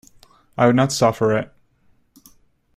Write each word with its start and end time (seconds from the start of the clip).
I 0.57 0.65
would 0.65 0.75
not 0.75 0.91
suffer 0.91 1.37
it. 1.37 1.53